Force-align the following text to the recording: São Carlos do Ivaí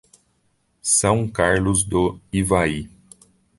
São 0.81 1.27
Carlos 1.27 1.83
do 1.83 2.19
Ivaí 2.33 2.89